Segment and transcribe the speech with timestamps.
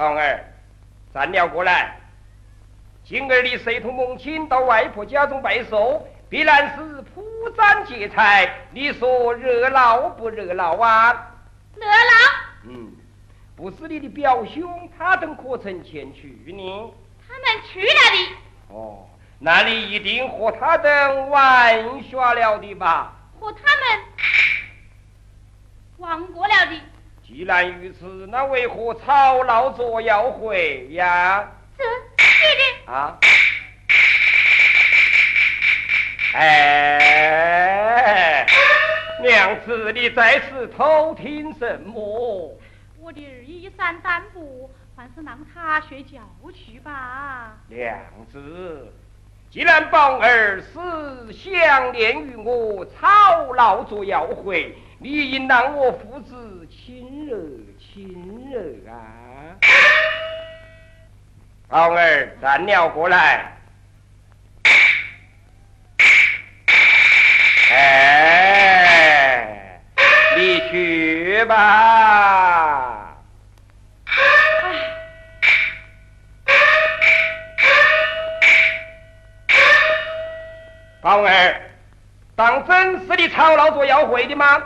[0.00, 0.42] 宝儿，
[1.12, 1.94] 站了过来。
[3.04, 6.08] 今儿你随同母亲到外婆家中拜寿。
[6.30, 7.22] 必然是铺
[7.56, 11.34] 张结彩，你说热闹不热闹啊？
[11.74, 12.68] 热闹。
[12.68, 12.92] 嗯，
[13.56, 16.94] 不是你的表兄，他等可曾前去呢？
[17.28, 18.36] 他们去了的。
[18.68, 19.06] 哦，
[19.40, 23.12] 那你一定和他等玩耍了的吧？
[23.38, 24.04] 和他们
[25.98, 26.80] 玩过了的。
[27.32, 31.48] 既然如此，那为何吵闹着要回呀？
[31.78, 31.84] 这
[32.16, 33.16] 爹爹啊。
[36.34, 38.44] 哎，
[39.22, 42.58] 娘子，你在此偷听什么？
[42.98, 46.18] 我的儿衣衫单薄，还是让他睡觉
[46.52, 47.56] 去吧。
[47.68, 47.96] 娘
[48.32, 48.92] 子，
[49.52, 57.36] 既然宝儿是想念于我，吵闹着要回，你应让我父子亲热
[57.76, 58.94] 亲热啊！
[61.66, 63.56] 宝儿，站了过来。
[67.72, 68.70] 哎，
[70.36, 71.89] 你去吧。
[84.00, 84.56] 要回的吗？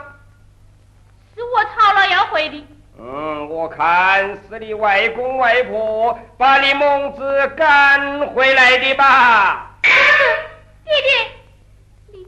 [1.35, 2.65] 是我吵了要回的。
[2.97, 9.71] 嗯，我看是你外公外婆把你母子赶回来的吧。
[10.85, 11.11] 爹爹。
[12.13, 12.25] 你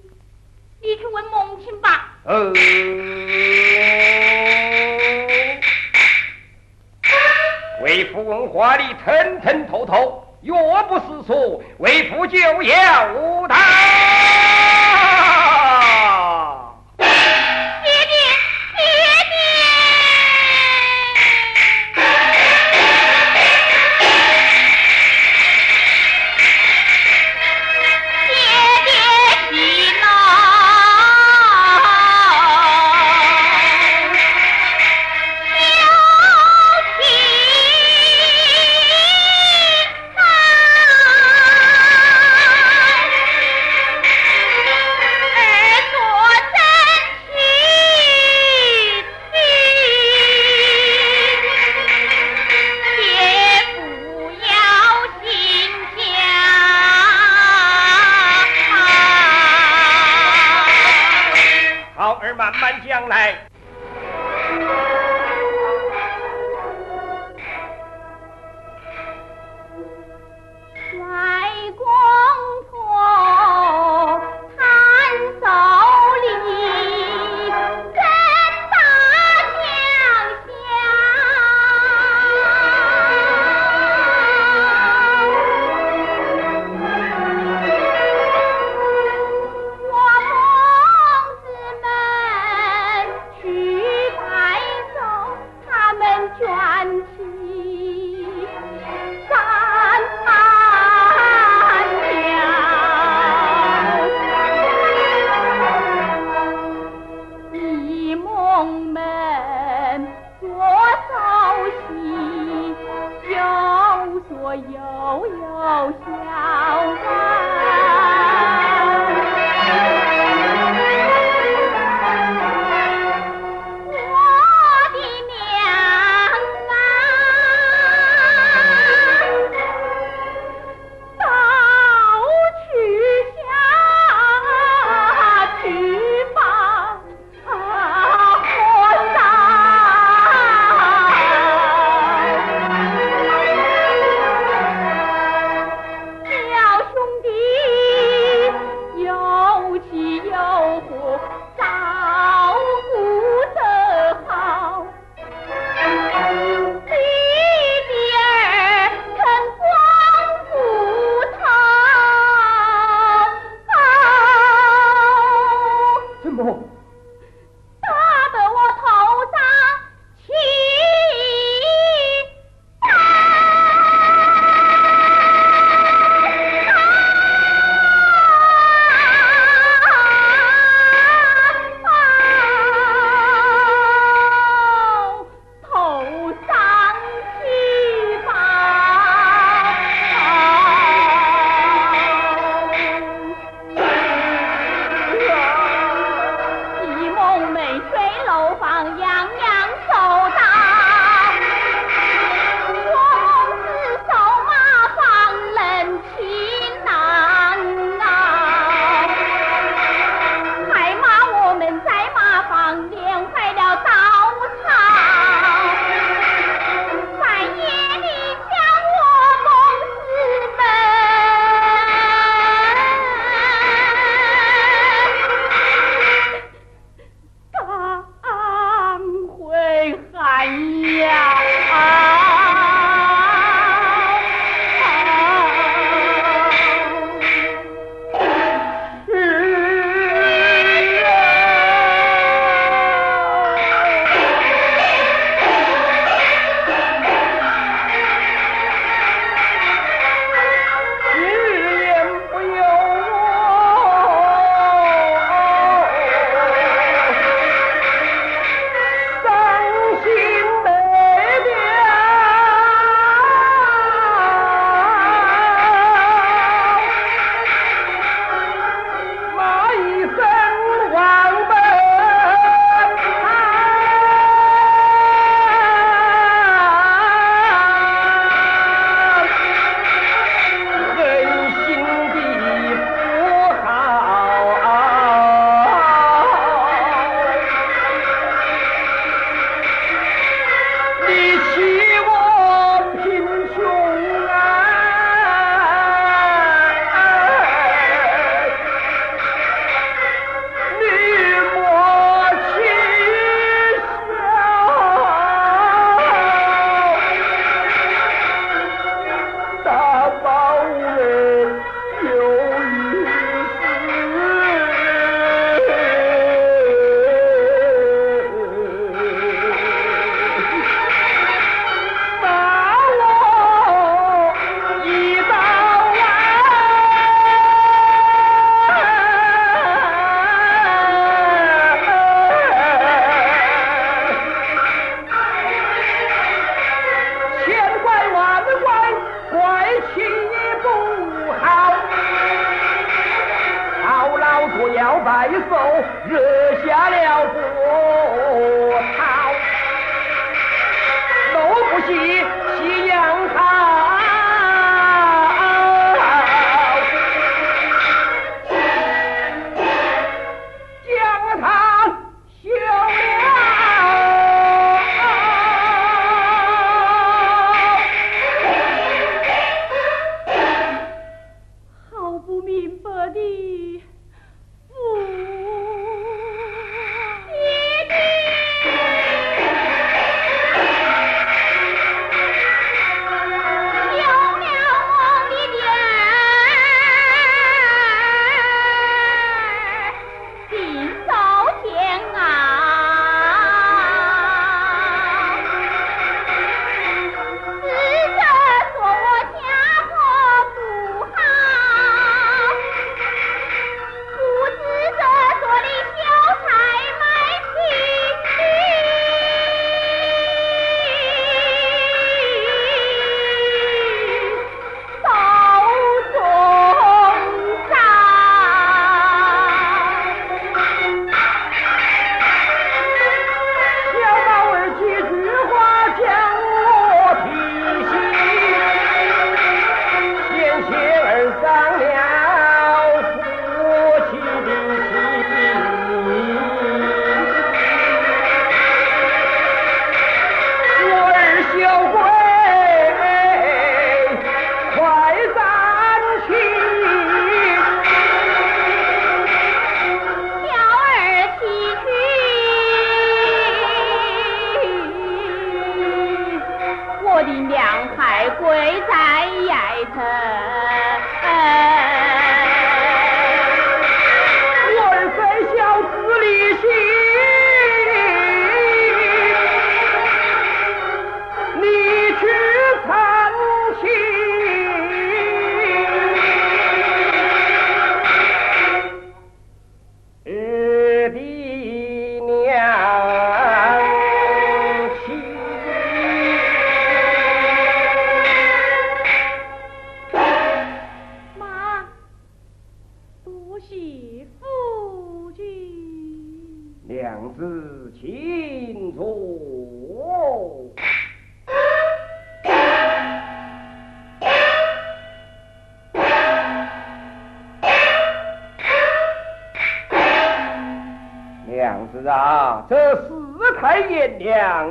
[0.82, 2.10] 你去问母亲吧。
[2.26, 2.52] 哦。
[7.84, 13.56] 为父问话，你吞吞吐吐，若不是说，为父就要他。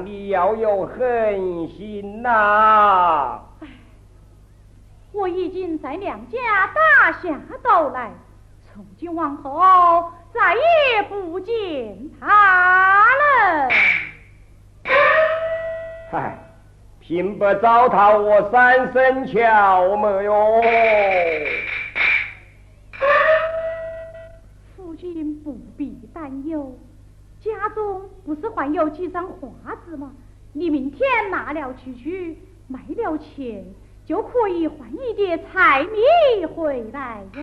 [0.04, 3.40] 你要有狠心呐！
[5.12, 6.38] 我已经在娘家
[6.74, 8.10] 打下斗来，
[8.62, 13.68] 从今往后再也不见他了。
[16.10, 16.36] 嗨，
[17.00, 20.62] 平不糟蹋我三生桥么哟？
[24.76, 26.78] 夫君不必担忧。
[27.46, 29.48] 家中不是还有几张画
[29.86, 30.12] 纸吗？
[30.52, 33.64] 你明天拿了去去，卖了钱，
[34.06, 37.42] 就可以换一点菜米回来呀。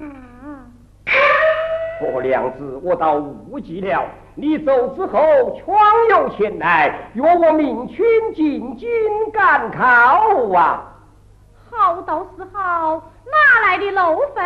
[2.00, 5.20] 婆娘子，我倒误记了，你走之后
[5.56, 5.76] 全
[6.10, 8.90] 有钱来，约我明春进京
[9.32, 10.90] 赶考啊。
[11.70, 14.42] 好倒是好，哪来的路费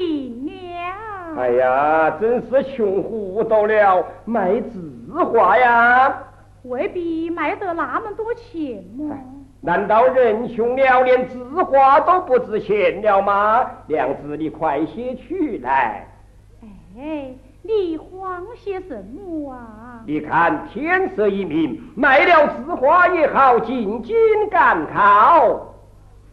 [0.00, 1.07] 银两？
[1.38, 4.04] 哎呀，真是穷糊涂了！
[4.24, 6.12] 卖字画呀，
[6.64, 9.16] 未必卖得那么多钱嘛。
[9.60, 13.70] 难道人穷了，连字画都不值钱了吗？
[13.86, 16.08] 娘子，你快些取来。
[16.98, 20.02] 哎，你慌些什么啊？
[20.08, 24.16] 你看天色已明，卖了字画也好进京
[24.50, 25.72] 赶考。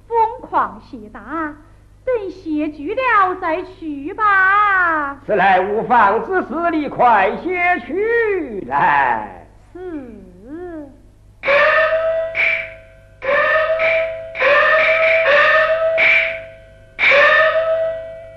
[0.07, 1.53] 疯狂些大。
[2.05, 5.19] 等谢聚了再去吧。
[5.25, 9.47] 此来无妨之事，你快些去来。
[9.73, 9.79] 是。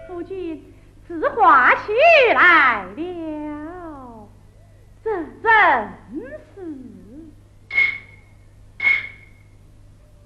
[0.07, 0.64] 夫君，
[1.07, 1.92] 字画起
[2.35, 4.28] 来了，
[5.04, 5.11] 这
[5.42, 5.52] 真
[6.54, 6.62] 是。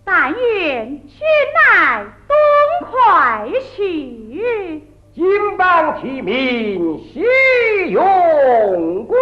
[0.05, 1.19] 但愿君
[1.55, 2.37] 乃东
[2.83, 4.83] 快去，
[5.15, 7.21] 金榜题名喜
[7.91, 9.17] 永归。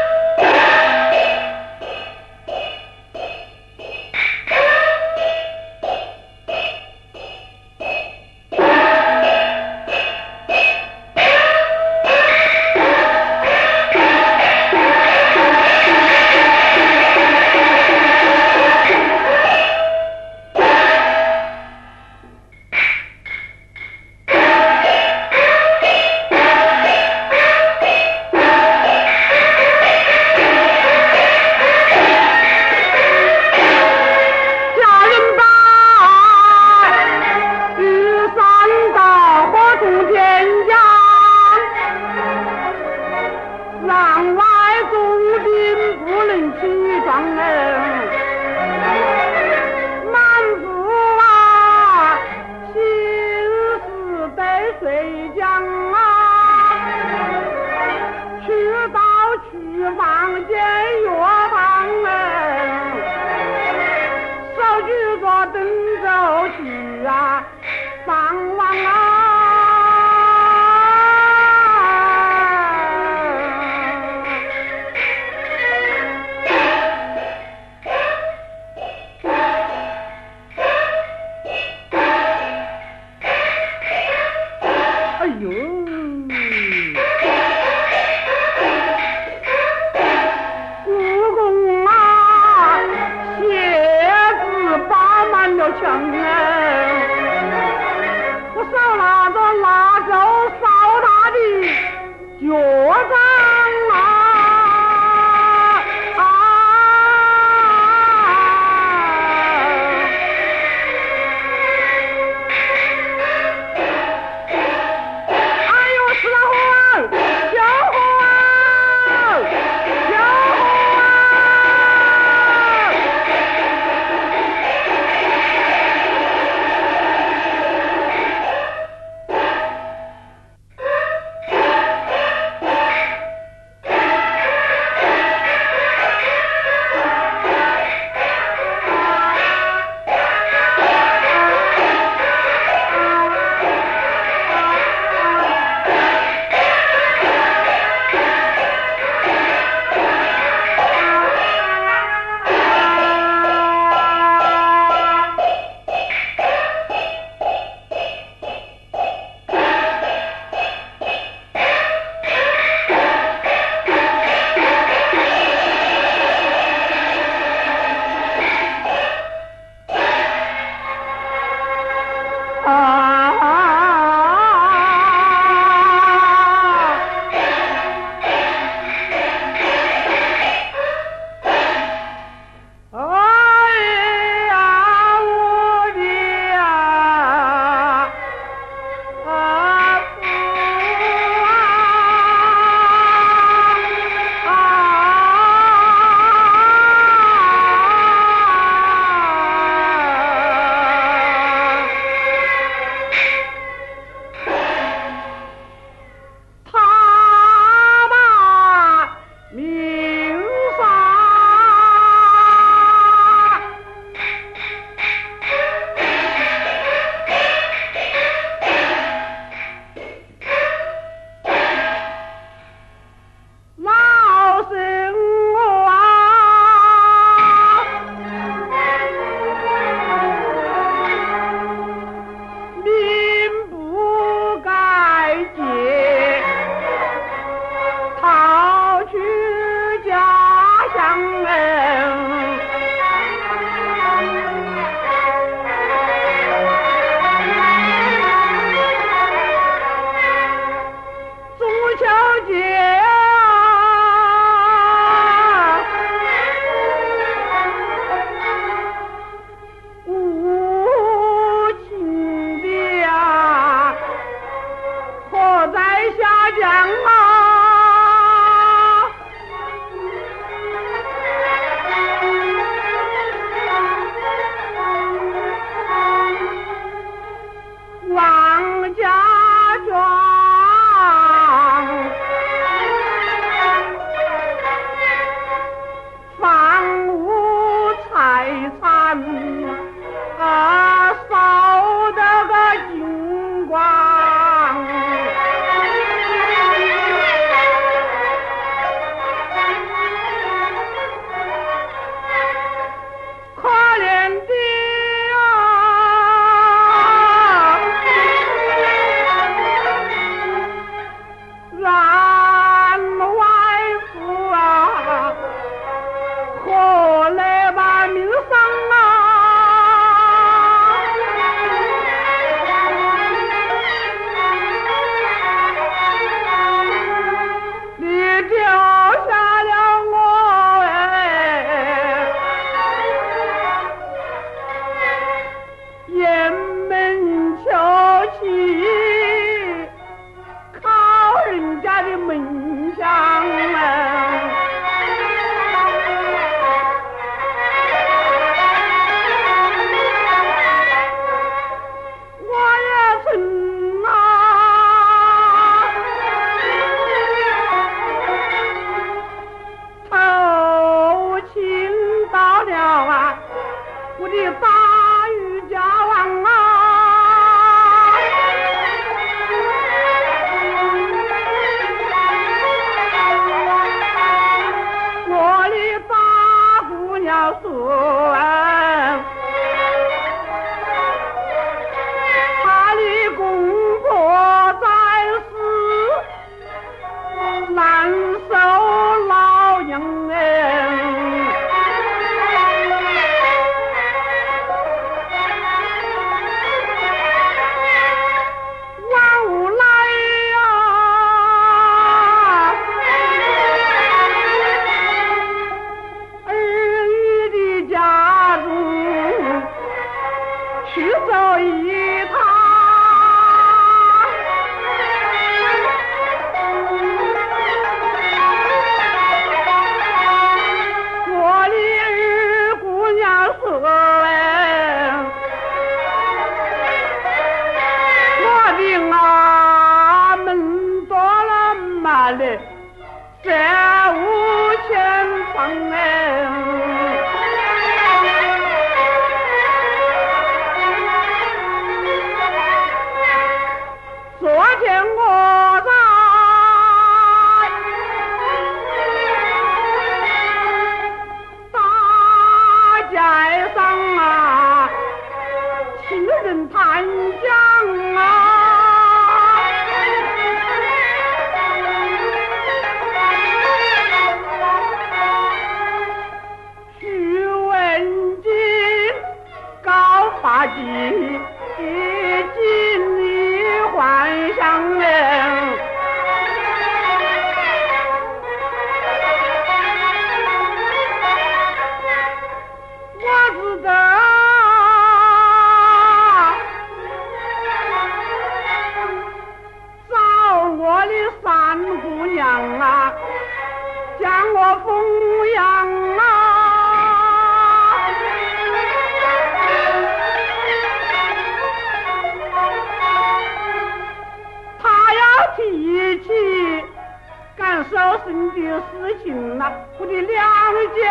[508.17, 511.04] 发生的事情啊我的两眼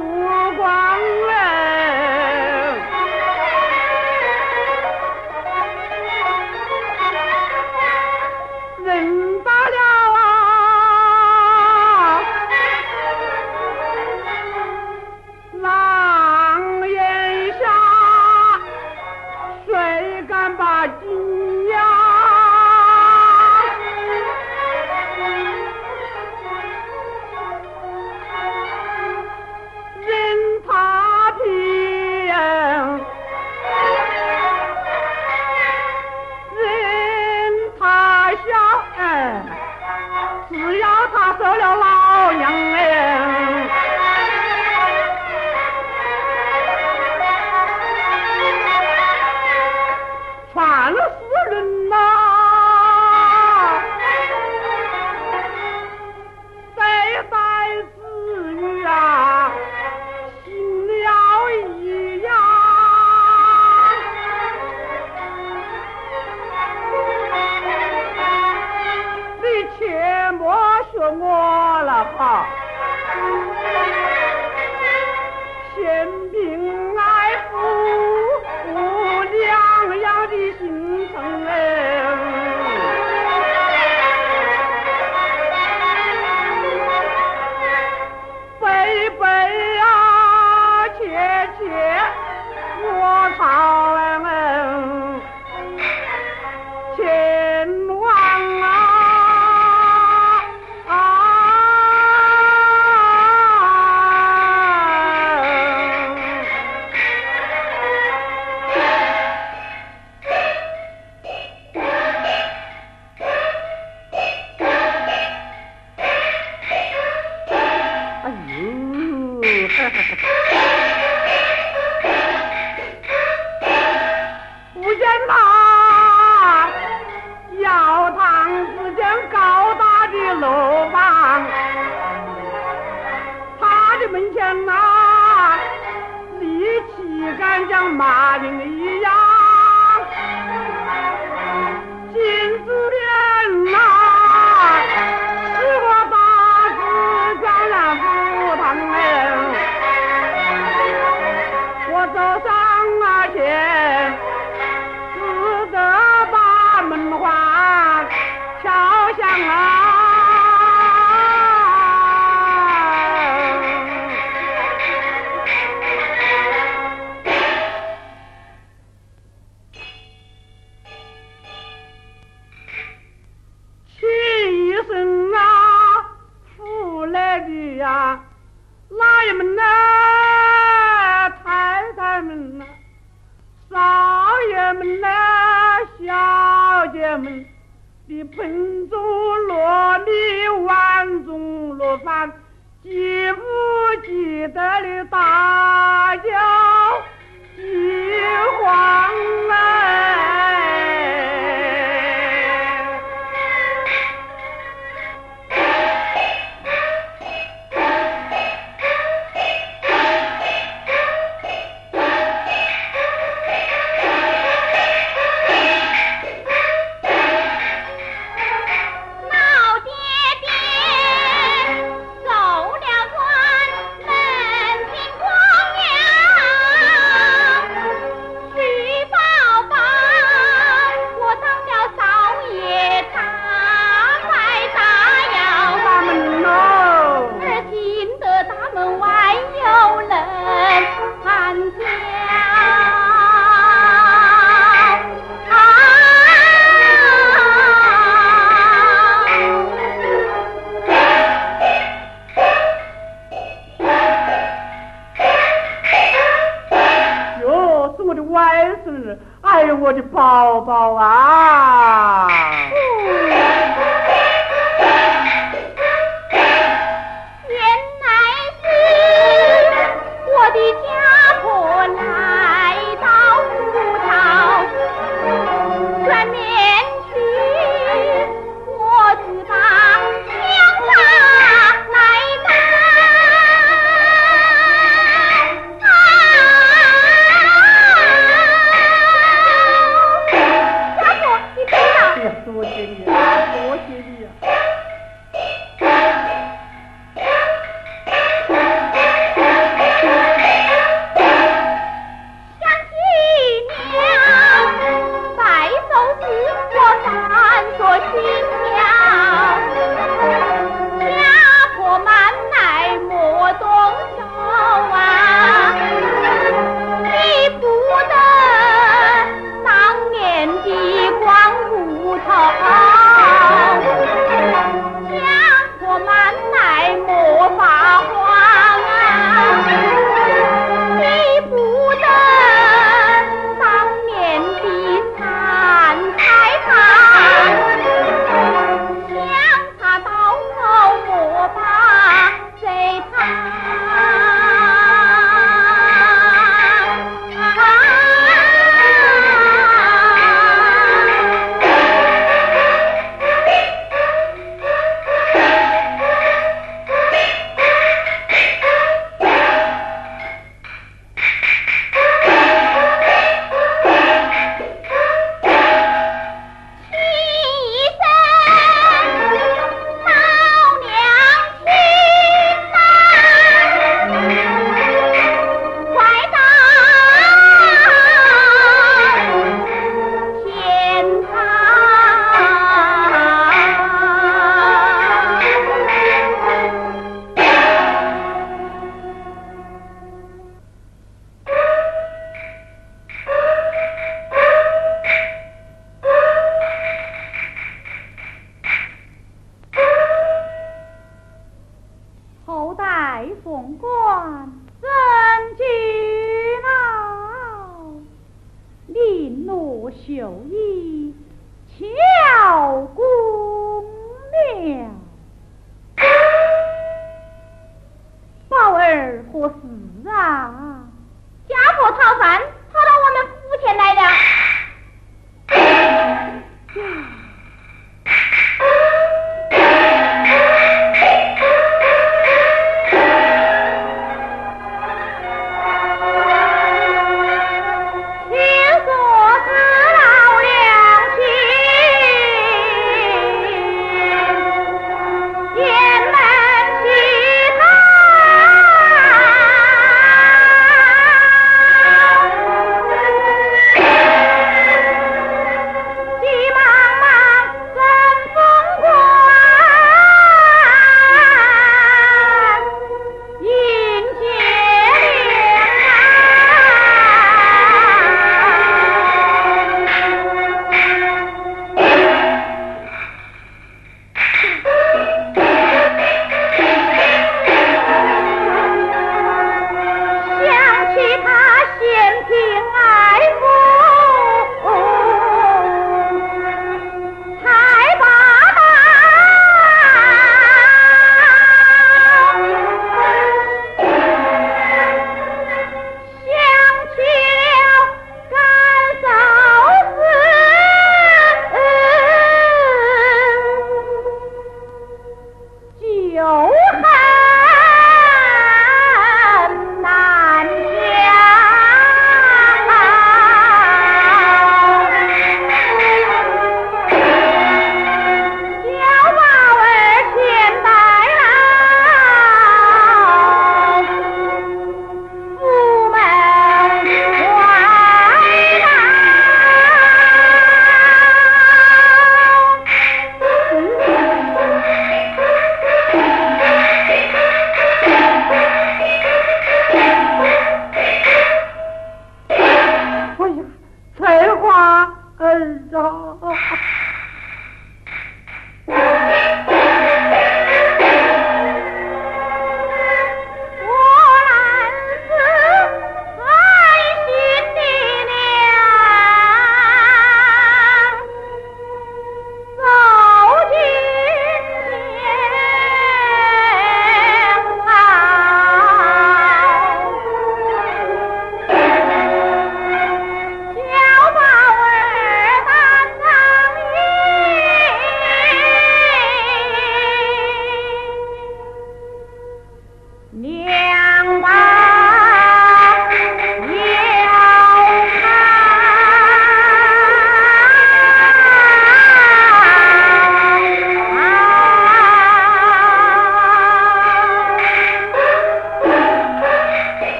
[0.00, 2.93] 无光嘞。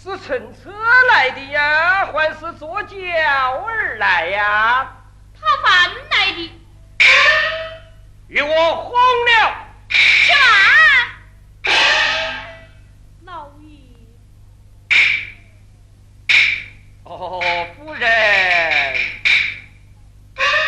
[0.00, 0.70] 是乘车
[1.12, 4.92] 来的呀，还是坐轿儿来呀？
[5.34, 6.52] 讨饭来的。
[8.28, 9.66] 与我轰了。
[9.88, 10.32] 去
[11.64, 11.74] 吧。
[13.24, 13.66] 老爷。
[17.02, 18.94] 哦，夫人，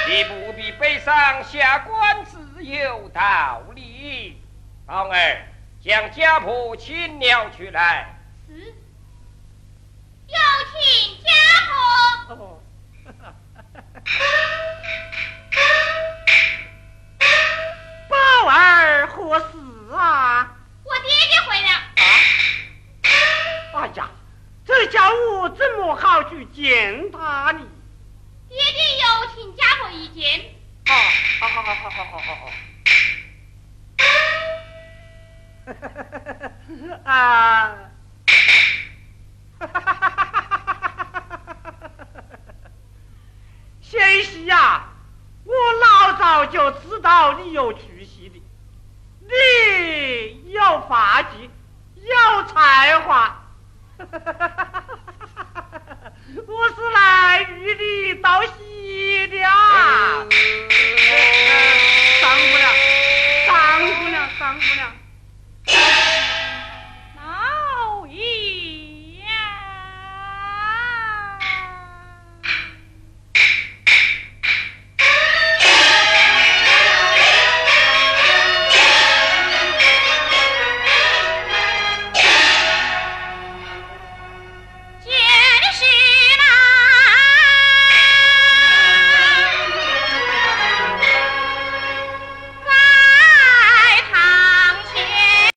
[0.08, 4.42] 你不必悲伤，下官自有道理。
[4.86, 5.46] 宝儿，
[5.80, 8.16] 将家婆请了出来。
[8.48, 8.74] 是。
[10.30, 10.38] 有
[11.24, 11.28] 家。
[18.08, 18.14] 宝
[18.48, 19.44] 儿何事
[19.94, 20.56] 啊？
[20.84, 21.68] 我爹爹回来。
[23.74, 24.08] 哎呀，
[24.66, 27.60] 这家我怎么好去见他呢？
[28.48, 29.04] 爹爹有
[29.34, 30.54] 请家父一见。
[30.86, 30.94] 好
[31.48, 32.50] 好好好好好。
[37.04, 37.76] 哈 啊！
[39.58, 40.19] 哈哈哈哈。
[44.46, 44.84] 呀，
[45.44, 48.42] 我老早就知道你有出息的，
[49.20, 51.50] 你有发迹，
[51.96, 53.36] 有才华。
[56.46, 60.24] 我是来与你道喜的啊。
[62.20, 62.70] 三姑娘，
[63.46, 64.80] 三姑娘，三姑娘。